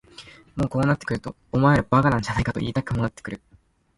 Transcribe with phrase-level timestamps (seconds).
[0.55, 3.39] もうこうなってくるとお前ら馬鹿なんじゃないと言いたくもなってくる。